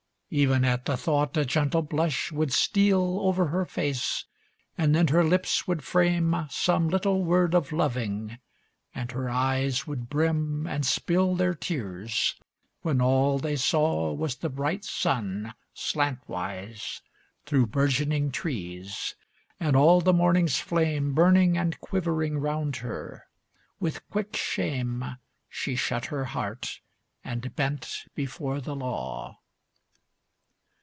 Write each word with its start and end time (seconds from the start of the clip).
Even 0.33 0.63
at 0.63 0.85
the 0.85 0.95
thought 0.95 1.35
a 1.35 1.43
gentle 1.43 1.81
blush 1.81 2.31
would 2.31 2.53
steal 2.53 3.19
Over 3.19 3.47
her 3.47 3.65
face, 3.65 4.23
and 4.77 4.95
then 4.95 5.09
her 5.09 5.25
lips 5.25 5.67
would 5.67 5.83
frame 5.83 6.45
Some 6.49 6.87
little 6.87 7.25
word 7.25 7.53
of 7.53 7.73
loving, 7.73 8.37
and 8.95 9.11
her 9.11 9.29
eyes 9.29 9.85
Would 9.87 10.09
brim 10.09 10.65
and 10.65 10.85
spill 10.85 11.35
their 11.35 11.53
tears, 11.53 12.35
when 12.81 13.01
all 13.01 13.39
they 13.39 13.57
saw 13.57 14.13
Was 14.13 14.37
the 14.37 14.47
bright 14.47 14.85
sun, 14.85 15.53
slantwise 15.75 17.01
Through 17.45 17.65
burgeoning 17.65 18.31
trees, 18.31 19.15
and 19.59 19.75
all 19.75 19.99
the 19.99 20.13
morning's 20.13 20.59
flame 20.61 21.13
Burning 21.13 21.57
and 21.57 21.77
quivering 21.81 22.37
round 22.37 22.77
her. 22.77 23.25
With 23.81 24.07
quick 24.09 24.37
shame 24.37 25.17
She 25.49 25.75
shut 25.75 26.05
her 26.05 26.23
heart 26.23 26.79
and 27.21 27.53
bent 27.53 28.05
before 28.15 28.61
the 28.61 28.77
law. 28.77 29.39